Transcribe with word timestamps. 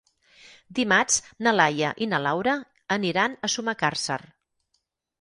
Dimarts 0.79 1.19
na 1.47 1.53
Laia 1.59 1.93
i 2.05 2.09
na 2.15 2.23
Laura 2.29 2.57
aniran 2.99 3.39
a 3.49 3.55
Sumacàrcer. 3.59 4.21